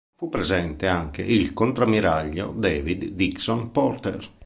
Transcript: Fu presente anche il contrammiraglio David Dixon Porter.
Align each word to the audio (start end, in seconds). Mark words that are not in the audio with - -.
Fu 0.17 0.29
presente 0.29 0.87
anche 0.87 1.21
il 1.21 1.53
contrammiraglio 1.53 2.55
David 2.57 3.09
Dixon 3.09 3.69
Porter. 3.69 4.27